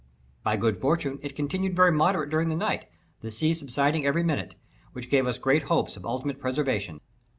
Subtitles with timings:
[0.41, 2.85] By good fortune it continued very moderate during the night,
[3.21, 4.55] the sea subsiding every minute,
[4.93, 7.01] which gave us great hopes of ultimate preservation.